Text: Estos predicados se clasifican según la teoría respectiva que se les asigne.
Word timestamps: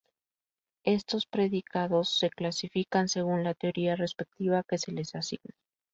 Estos 0.87 1.27
predicados 1.27 2.17
se 2.17 2.31
clasifican 2.31 3.07
según 3.07 3.43
la 3.43 3.53
teoría 3.53 3.95
respectiva 3.95 4.63
que 4.63 4.79
se 4.79 4.91
les 4.91 5.13
asigne. 5.13 5.51